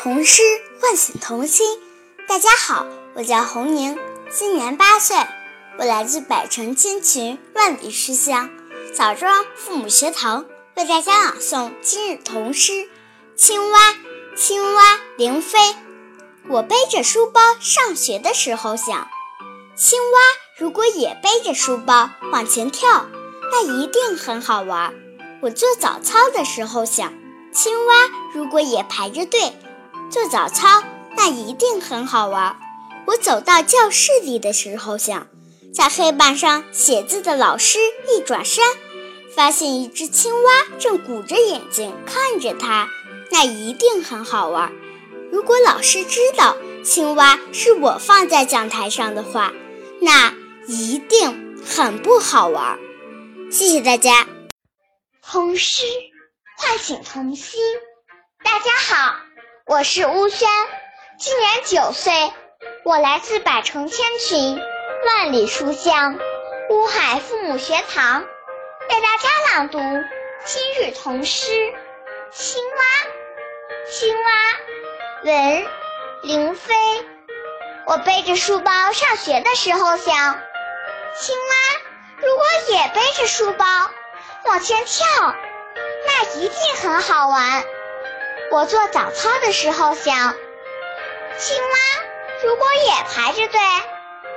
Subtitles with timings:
[0.00, 0.42] 童诗
[0.80, 1.66] 唤醒童心。
[2.28, 3.98] 大家好，我叫洪宁，
[4.30, 5.16] 今年八岁，
[5.76, 8.48] 我来自百城千群万里书香
[8.94, 12.72] 枣庄父母学堂，为大家朗诵今日童诗
[13.34, 13.90] 《青蛙》。
[14.36, 15.58] 青蛙凌飞。
[16.48, 19.08] 我背着书包上学的时候想，
[19.76, 20.18] 青蛙
[20.56, 23.06] 如果也背着书包往前跳，
[23.50, 24.94] 那一定很好玩。
[25.42, 27.12] 我做早操的时候想，
[27.52, 27.94] 青蛙
[28.32, 29.52] 如果也排着队。
[30.10, 30.82] 做早操，
[31.16, 32.56] 那一定很好玩。
[33.06, 35.26] 我走到教室里的时候，想，
[35.72, 38.64] 在黑板上写字的老师一转身，
[39.34, 42.88] 发现一只青蛙正鼓着眼睛看着他，
[43.30, 44.72] 那一定很好玩。
[45.30, 49.52] 如果老师知道青蛙是我放在讲台上的话，
[50.00, 50.34] 那
[50.66, 52.78] 一定很不好玩。
[53.50, 54.26] 谢谢大家。
[55.22, 55.84] 童诗
[56.56, 57.60] 唤醒童心。
[58.42, 59.27] 大家好。
[59.68, 60.48] 我是乌轩，
[61.18, 62.32] 今年九岁，
[62.84, 64.58] 我来自百城千群，
[65.06, 66.18] 万里书香
[66.70, 69.78] 乌海父母学堂，为大家朗读
[70.46, 71.52] 今日童诗
[72.32, 72.82] 《青蛙》。
[73.92, 74.30] 青蛙，
[75.24, 75.66] 文，
[76.22, 76.74] 林飞。
[77.86, 80.40] 我背着书包上学的时候想，
[81.14, 81.54] 青蛙
[82.16, 83.66] 如果也背着书包
[84.46, 85.06] 往前跳，
[86.06, 87.64] 那一定很好玩。
[88.50, 90.34] 我做早操的时候想，
[91.38, 91.78] 青蛙
[92.42, 93.60] 如果也排着队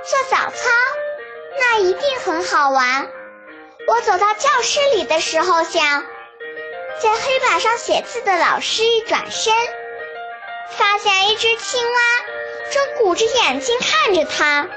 [0.04, 0.70] 做早操，
[1.58, 3.10] 那一定很好玩。
[3.86, 6.04] 我走到教室里的时候想，
[7.00, 9.52] 在黑板上写字的老师一转身，
[10.76, 11.98] 发现一只青蛙
[12.70, 14.68] 正鼓着眼睛看着他，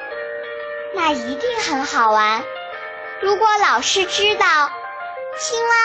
[0.94, 2.44] 那一定很好玩。
[3.22, 4.72] 如果老师知道
[5.38, 5.76] 青蛙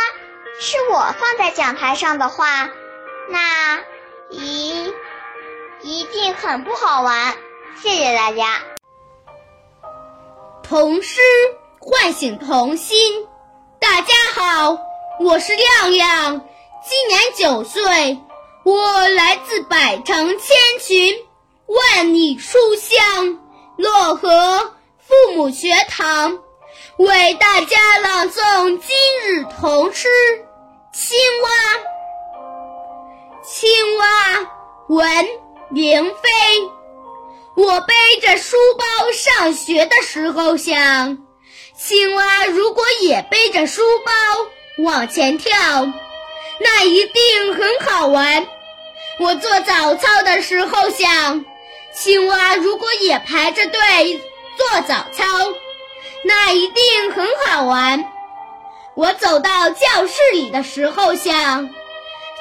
[0.61, 2.71] 是我放在讲台上的话，
[3.29, 3.79] 那
[4.31, 4.93] 一
[5.83, 7.37] 一定很不好玩，
[7.81, 8.61] 谢谢大家。
[10.63, 11.21] 童诗
[11.79, 13.27] 唤醒童心，
[13.79, 14.79] 大家好，
[15.21, 16.41] 我是亮亮，
[16.87, 18.19] 今年九岁，
[18.65, 21.15] 我来自百城千群，
[21.67, 23.39] 万里书香
[23.79, 26.39] 漯河父母学堂，
[26.99, 30.09] 为大家朗诵今日童诗
[30.93, 31.49] 《青蛙》。
[33.53, 33.69] 青
[33.99, 34.07] 蛙，
[34.87, 35.27] 文
[35.71, 36.31] 凌飞。
[37.57, 41.19] 我背着书包上学的时候想，
[41.77, 44.13] 青蛙如果也背着书包
[44.85, 45.51] 往前跳，
[46.61, 48.47] 那一定很好玩。
[49.19, 51.45] 我做早操的时候想，
[51.93, 53.81] 青蛙如果也排着队
[54.57, 55.25] 做早操，
[56.23, 58.13] 那一定很好玩。
[58.95, 61.69] 我走到教室里的时候想。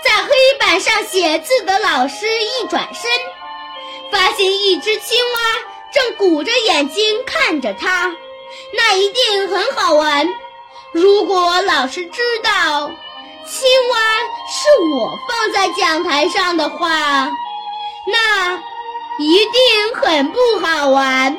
[0.04, 0.30] 在黑
[0.60, 3.10] 板上写字的老师一转身，
[4.12, 5.40] 发现一只青蛙
[5.92, 8.12] 正鼓着眼睛看着他，
[8.76, 10.28] 那一定很好玩。
[10.92, 12.90] 如果老师知道
[13.46, 14.00] 青蛙
[14.48, 17.30] 是我放在讲台上的话，
[18.08, 18.56] 那
[19.20, 21.38] 一定很不好玩。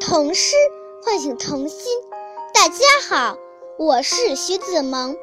[0.00, 0.54] 童诗
[1.02, 1.92] 唤醒童心，
[2.52, 3.36] 大家好。
[3.76, 5.16] 我是徐子萌，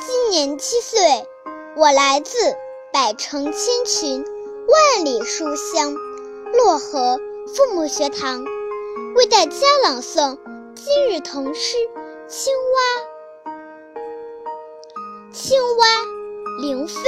[0.00, 0.98] 今年七岁，
[1.76, 2.38] 我来自
[2.90, 4.24] 百城千群，
[4.66, 5.92] 万里书香
[6.54, 7.20] 漯河
[7.54, 8.46] 父母学堂，
[9.14, 10.38] 为大家朗诵
[10.74, 11.76] 今日童诗
[12.26, 12.50] 《青
[13.44, 13.52] 蛙》。
[15.30, 15.86] 青蛙，
[16.62, 17.02] 凌飞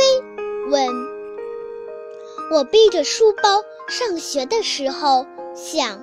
[0.69, 0.87] 问：
[2.53, 5.25] 我背着书包上学的时候
[5.55, 6.03] 想，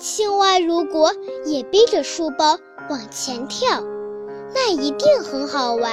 [0.00, 1.12] 青蛙如果
[1.44, 2.58] 也背着书包。
[2.88, 3.84] 往前跳，
[4.54, 5.92] 那一定很好玩。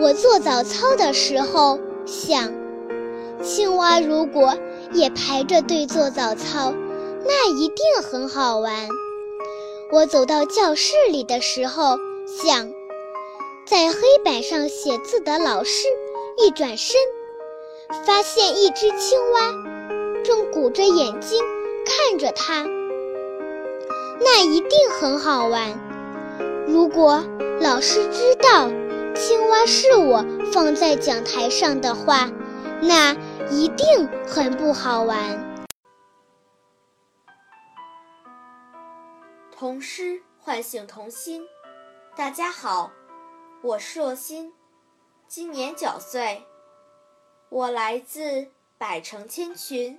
[0.00, 2.52] 我做早操的时候想，
[3.42, 4.54] 青蛙如果
[4.92, 6.72] 也排着队做早操，
[7.26, 8.88] 那一定很好玩。
[9.90, 12.70] 我走到教室里的时候想，
[13.66, 15.88] 在黑板上写字的老师
[16.38, 16.96] 一转身，
[18.06, 19.52] 发现一只青蛙
[20.24, 21.42] 正鼓着眼睛
[21.84, 22.64] 看着它。
[24.20, 24.70] 那一定
[25.00, 25.78] 很好玩。
[26.66, 27.24] 如果
[27.60, 28.68] 老师知道
[29.14, 32.30] 青蛙是我放在讲台上的话，
[32.80, 33.14] 那
[33.50, 35.64] 一定很不好玩。
[39.56, 41.46] 童诗唤醒童心。
[42.14, 42.92] 大家好，
[43.62, 44.52] 我是若欣，
[45.26, 46.44] 今年九岁，
[47.48, 49.98] 我来自百城千群，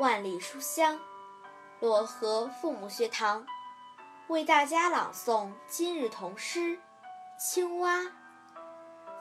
[0.00, 0.98] 万里书香。
[1.82, 3.44] 漯河父母学堂
[4.28, 6.60] 为大家朗诵今日童诗
[7.36, 7.98] 《青蛙》。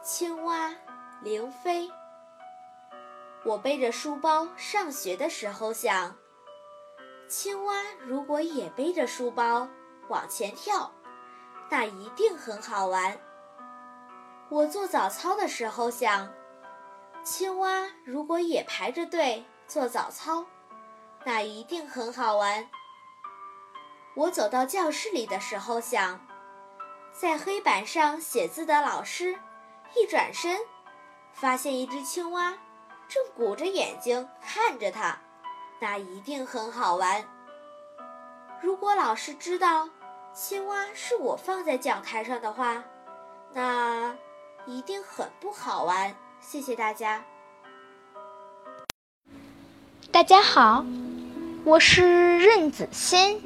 [0.03, 0.71] 青蛙
[1.23, 1.89] 林飞。
[3.43, 6.15] 我背着书包上学的时候想，
[7.27, 9.67] 青蛙如果也背着书包
[10.07, 10.91] 往前跳，
[11.67, 13.19] 那一定很好玩。
[14.49, 16.31] 我做早操的时候想，
[17.23, 20.45] 青蛙如果也排着队做早操，
[21.23, 22.67] 那一定很好玩。
[24.15, 26.19] 我走到教室里的时候想，
[27.13, 29.37] 在黑板上写字的老师
[29.95, 30.59] 一转身，
[31.33, 32.57] 发现一只青蛙
[33.07, 35.17] 正鼓着眼睛看着他，
[35.79, 37.23] 那一定很好玩。
[38.61, 39.89] 如果老师知道
[40.33, 42.83] 青蛙是我放在讲台上的话，
[43.53, 44.15] 那
[44.65, 46.15] 一定很不好玩。
[46.39, 47.23] 谢谢大家。
[50.21, 50.85] 大家好，
[51.63, 53.39] 我是任子欣。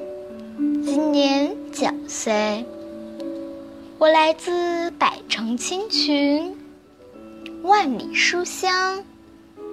[0.84, 2.66] 今年九岁，
[3.96, 6.54] 我来自百城千群、
[7.62, 9.02] 万里书香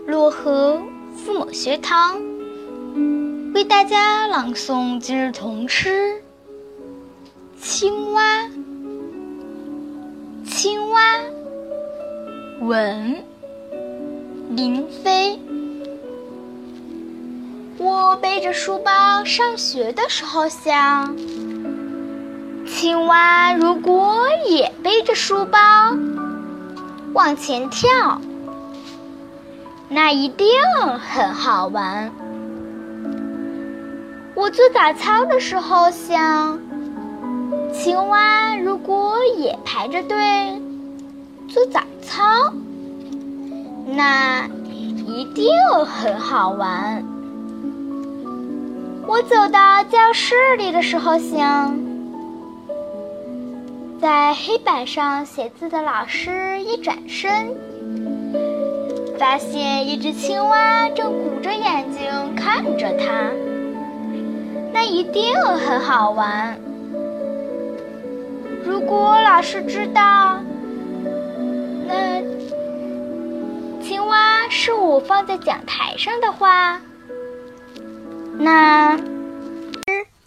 [0.07, 0.81] 漯河
[1.13, 2.21] 父母学堂，
[3.53, 6.21] 为大家朗诵今日童诗
[7.61, 8.43] 《青蛙》。
[10.49, 11.01] 青蛙，
[12.61, 13.21] 文，
[14.51, 15.37] 林飞。
[17.83, 21.17] 我背着书包上学的时候想，
[22.65, 25.59] 青蛙如果也背着书包
[27.13, 28.21] 往前跳，
[29.89, 30.47] 那一定
[30.97, 32.09] 很好玩。
[34.33, 36.57] 我做早操的时候想，
[37.73, 40.17] 青蛙如果也排着队
[41.49, 42.53] 做早操，
[43.85, 44.47] 那
[45.05, 45.51] 一定
[45.85, 47.03] 很好玩。
[49.05, 51.77] 我走到教室里的时候，想，
[54.01, 57.55] 在黑板上写字的老师一转身，
[59.19, 63.29] 发现一只青蛙正鼓着眼睛看着他，
[64.71, 66.57] 那一定很好玩。
[68.65, 70.39] 如果老师知道，
[71.87, 72.21] 那
[73.81, 76.79] 青蛙是我放在讲台上的话。
[78.35, 78.97] 那，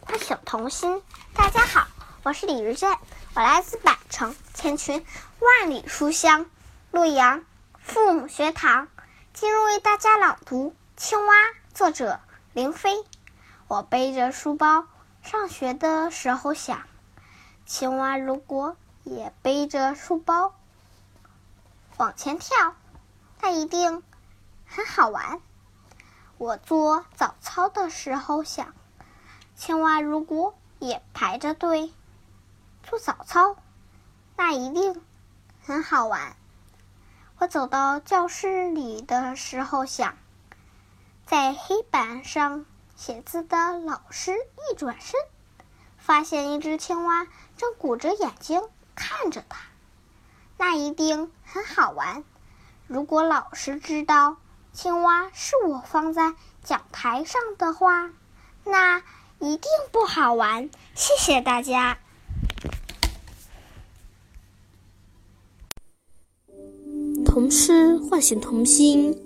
[0.00, 1.02] 唤醒童心。
[1.34, 1.88] 大家好，
[2.22, 2.96] 我是李玉振，
[3.34, 5.04] 我来自百城千群
[5.40, 6.46] 万里书香
[6.92, 7.44] 洛阳
[7.80, 8.86] 父母学堂，
[9.32, 11.34] 今日为大家朗读《青蛙》，
[11.74, 12.20] 作者
[12.52, 13.04] 林飞。
[13.66, 14.86] 我背着书包
[15.22, 16.82] 上学的时候想，
[17.66, 20.54] 青蛙如果也背着书包
[21.96, 22.76] 往前跳，
[23.40, 24.04] 那一定
[24.64, 25.40] 很好玩。
[26.38, 28.74] 我做早操的时候想，
[29.54, 31.94] 青蛙如果也排着队
[32.82, 33.56] 做早操，
[34.36, 35.02] 那一定
[35.64, 36.36] 很好玩。
[37.38, 40.18] 我走到教室里的时候想，
[41.24, 42.66] 在黑板上
[42.96, 45.18] 写字的老师一转身，
[45.96, 48.62] 发现一只青蛙正鼓着眼睛
[48.94, 49.58] 看着他，
[50.58, 52.22] 那一定很好玩。
[52.86, 54.36] 如果老师知道。
[54.76, 58.10] 青蛙是我放在讲台上的话，
[58.62, 58.98] 那
[59.38, 60.68] 一定不好玩。
[60.94, 61.96] 谢谢大家。
[67.24, 69.16] 童诗唤醒童心。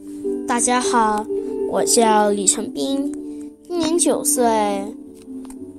[0.47, 1.27] 大家好，
[1.69, 3.13] 我叫李成斌，
[3.67, 4.45] 今年九岁，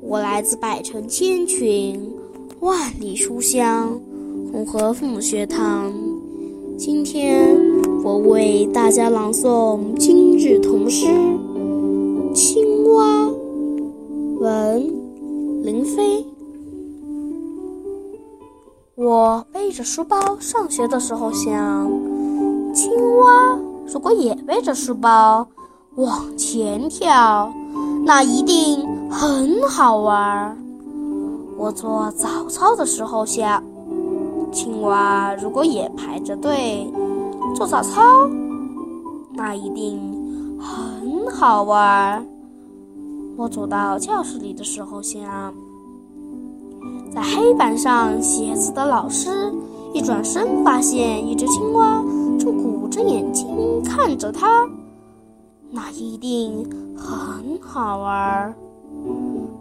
[0.01, 2.13] 我来自百城千群，
[2.59, 3.87] 万里书香
[4.51, 5.93] 红河父母学堂。
[6.77, 7.60] 今天。
[8.03, 11.05] 我为大家朗诵今日童诗
[12.33, 13.25] 《青蛙》，
[14.39, 14.91] 文
[15.63, 16.25] 林飞。
[18.95, 21.91] 我背着书包上学的时候想，
[22.73, 23.55] 青蛙
[23.85, 25.47] 如果也背着书包
[25.95, 27.53] 往前跳，
[28.03, 30.57] 那一定很好玩。
[31.55, 33.63] 我做早操的时候想，
[34.51, 36.91] 青蛙如果也排着队。
[37.55, 38.29] 做早操，
[39.33, 39.99] 那一定
[40.59, 42.25] 很好玩。
[43.37, 45.53] 我走到教室里的时候，想，
[47.13, 49.51] 在黑板上写字的老师
[49.93, 52.03] 一转身，发现一只青蛙
[52.39, 53.47] 正鼓着眼睛
[53.83, 54.67] 看着他，
[55.71, 58.53] 那一定很好玩。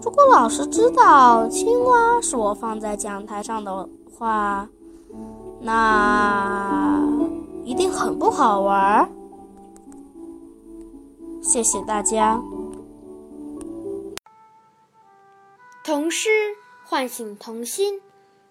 [0.02, 4.68] 如果老师知道青蛙是我放在讲台上的话，
[5.62, 7.00] 那……
[7.64, 9.10] 一定很不好玩。
[11.42, 12.40] 谢谢大家。
[15.84, 16.28] 童诗
[16.84, 18.00] 唤醒童心。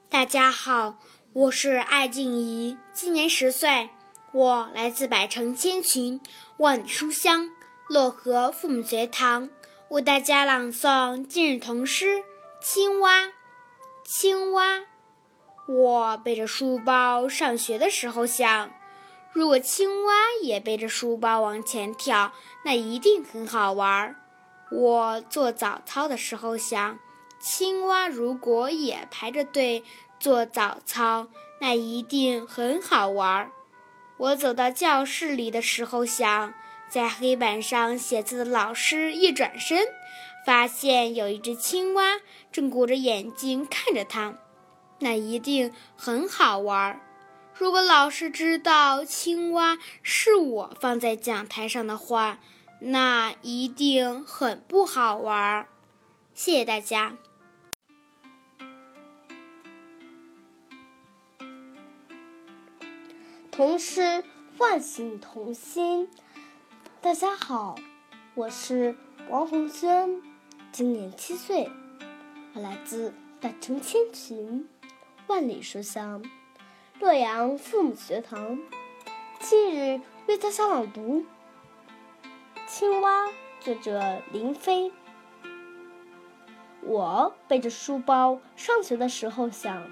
[0.10, 0.96] 大家好，
[1.34, 3.90] 我是艾静怡，今年十岁，
[4.32, 6.20] 我来自百城千群，
[6.58, 7.50] 万里书香
[7.90, 9.50] 漯河父母学堂，
[9.90, 12.18] 为大家朗诵今日童诗
[12.62, 13.26] 《青蛙》。
[14.04, 14.82] 青蛙，
[15.68, 18.72] 我背着书包上学的时候想，
[19.32, 22.34] 如果青蛙也背着书包往前跳，
[22.66, 24.16] 那一定很好玩儿。
[24.72, 27.00] 我做早操的时候想，
[27.40, 29.84] 青蛙如果也排着队。
[30.20, 31.30] 做早操，
[31.62, 33.52] 那一定很好玩儿。
[34.18, 36.54] 我走到教室里的时候，想
[36.90, 39.88] 在黑板上写字的老师一转身，
[40.46, 42.20] 发现有一只青蛙
[42.52, 44.36] 正鼓着眼睛看着他，
[45.00, 47.00] 那一定很好玩儿。
[47.60, 52.40] 如果老师知道青蛙是我放在讲台上的话，
[52.80, 55.68] 那一定很不好玩。
[56.34, 57.18] 谢谢大家。
[63.52, 64.24] 童诗
[64.58, 66.10] 唤醒童心。
[67.02, 67.76] 大家好，
[68.36, 68.96] 我是
[69.28, 70.22] 王红轩，
[70.72, 71.70] 今年七岁，
[72.54, 74.66] 我来自百城千群，
[75.28, 76.24] 万里书香
[77.00, 78.60] 洛阳父母学堂。
[79.40, 81.22] 今日为大家朗读
[82.68, 83.28] 《青蛙》，
[83.62, 84.92] 作者林飞。
[86.82, 89.90] 我背着书包上学的时候想。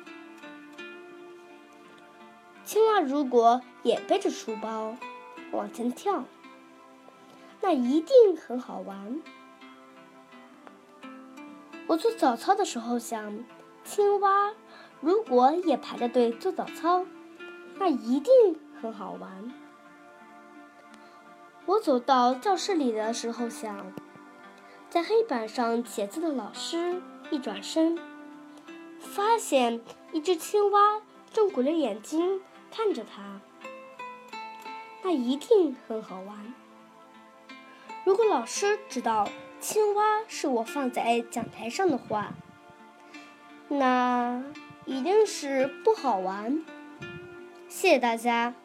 [2.65, 4.97] 青蛙如果也背着书包
[5.53, 6.25] 往前跳，
[7.61, 9.21] 那一定很好玩。
[11.87, 13.45] 我做早操的时候想，
[13.85, 14.53] 青蛙
[15.01, 17.05] 如果也排着队做早操，
[17.77, 18.33] 那一定
[18.81, 19.53] 很好玩。
[21.65, 23.91] 我走到教室里的时候想，
[24.89, 27.97] 在黑板上写字的老师一转身，
[28.99, 31.01] 发现一只青蛙
[31.31, 32.41] 正鼓着眼睛。
[32.69, 33.39] 看着他，
[35.01, 36.53] 那一定很好玩。
[38.03, 39.27] 如果老师知道
[39.59, 42.33] 青蛙是我放在讲台上的话，
[43.69, 44.43] 那
[44.87, 46.63] 一定是不好玩。
[47.67, 48.55] 谢谢大家。